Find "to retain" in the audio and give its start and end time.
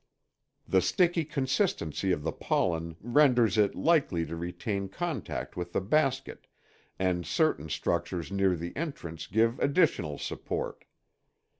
4.25-4.89